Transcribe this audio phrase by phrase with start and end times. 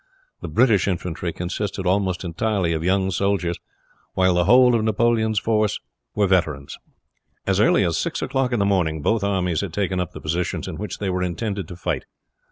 [0.41, 3.59] The British infantry consisted almost entirely of young soldiers;
[4.15, 5.79] while the whole of Napoleon's force
[6.15, 6.75] were veterans.
[7.45, 10.67] As early as six o'clock in the morning both armies had taken up the positions
[10.67, 12.05] in which they were intended to fight.